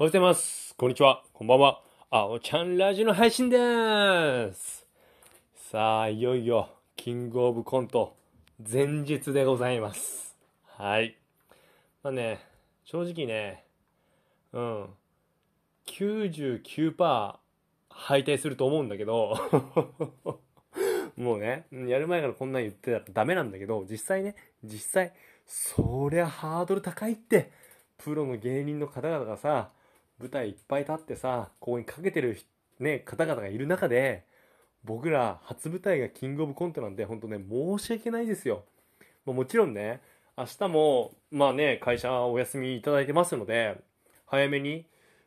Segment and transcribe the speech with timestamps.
[0.00, 0.74] おはようございます。
[0.78, 1.22] こんにちは。
[1.34, 1.82] こんばんは。
[2.08, 4.86] あおちゃんラジオの配信でーす。
[5.54, 8.16] さあ、いよいよ、キングオブコント、
[8.66, 10.38] 前日でございます。
[10.64, 11.18] はい。
[12.02, 12.40] まあね、
[12.82, 13.62] 正直ね、
[14.54, 14.86] うん、
[15.84, 17.36] 99%
[17.90, 19.36] 敗退すると思うんだけど、
[21.18, 25.12] もうね、やる前からこんなん言ってたらダメなんだけど、実際ね、実際、
[25.44, 27.50] そりゃハードル高いって、
[27.98, 29.72] プロの芸人の方々がさ、
[30.20, 32.38] 舞台いっぱい立ってさ、ここにかけてる、
[32.78, 34.24] ね、方々がいる中で、
[34.84, 38.64] 僕ら初舞台がキングオブコントなんで、ほんとね、申し訳ないですよ。
[39.24, 40.00] まあもちろんね、
[40.36, 43.80] 明日も、まあね、会社お休みいただいてますので、
[44.26, 44.86] 早めに、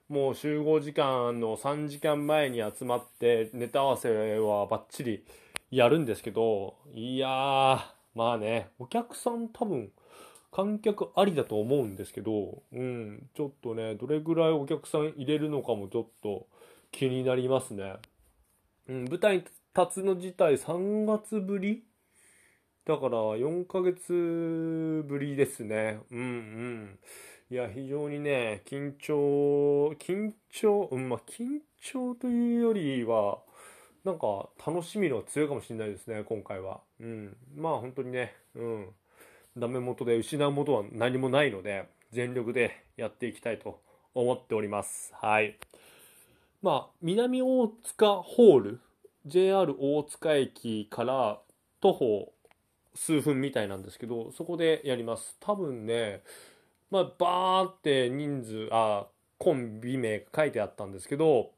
[0.09, 5.25] もう集合時間の3時間前に集まって、ネタ合わせはバッチリ
[5.71, 7.79] やるんですけど、いやー、
[8.15, 9.91] まあね、お客さん多分、
[10.53, 16.45] 観客ありだと思うんですけど、うん、ちょっとね、どれぐらいお客さん入れるのかもちょっと
[16.91, 17.95] 気になりますね。
[18.87, 19.43] うん、舞台に
[19.75, 21.83] 立つの自体3月ぶり？
[22.85, 25.99] だから4ヶ月ぶりですね。
[26.11, 26.99] うんうん。
[27.49, 33.39] いや、非常にね、緊張、緊張、うん、まあ緊張というよりは、
[34.03, 36.81] なんか楽しみの方が強いかもしれないですね、今回は。
[36.99, 37.37] うん。
[37.55, 38.89] まあ本当にね、うん。
[39.57, 43.81] ダメ元で失うものは何もないので、全力でやっていきたいと
[44.15, 45.13] 思っております。
[45.15, 45.57] はい。
[46.61, 48.79] まあ、南大塚ホール、
[49.25, 51.39] JR 大塚駅から
[51.81, 52.33] 徒歩
[52.95, 55.37] 数分みたいなんですけど、そこでやります。
[55.39, 56.23] 多分ね、
[56.89, 59.07] まあ、バーって人数、あ、
[59.37, 61.51] コンビ名が書いてあったんですけど、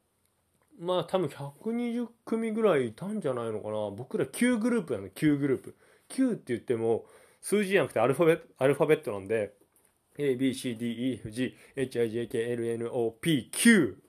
[0.78, 3.90] まあ多分120組ぐらいいたんじゃないのかな。
[3.96, 5.76] 僕ら9グループなの、9グループ。
[6.10, 7.06] 9って言っても、
[7.48, 9.54] 数字じゃなくてアルファベット、アルファベットなんで、
[10.18, 14.02] A, B, C, D, E, F, G, H, I, J, K, L, N, O, P, Q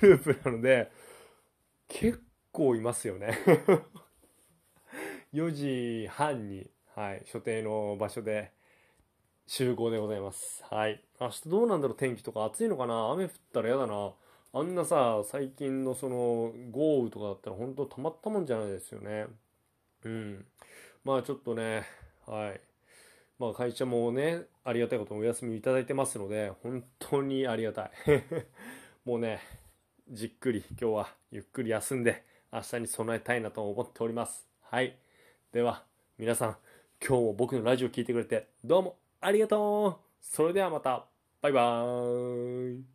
[0.00, 0.92] グループなので、
[1.88, 3.36] 結構いますよね。
[5.34, 8.52] 4時半に、はい、所定の場所で
[9.48, 10.62] 集合でございます。
[10.70, 11.02] はい。
[11.20, 13.10] 明日どうなんだろう、天気とか暑いのかな？
[13.10, 14.12] 雨降ったら嫌だな。
[14.52, 19.26] あんなさ、最近のその豪雨とかだったら本当たまったもんじゃないですよね。
[20.04, 20.46] うん。
[21.02, 21.82] まあちょっとね、
[22.26, 22.60] はい。
[23.38, 27.90] まあ会社もね、ありがたいことお休みいただいてますので、本当にありがたい。
[29.04, 29.40] もうね、
[30.10, 34.46] じっくり今日はゆっくり休んで明日に備えたいなと思っております。
[34.60, 34.96] はい。
[35.52, 35.84] では、
[36.18, 36.56] 皆さん、
[37.06, 41.06] 今日も僕のラジオ聞いてくれてどうもありがとうそれではまた、
[41.42, 42.93] バイバーイ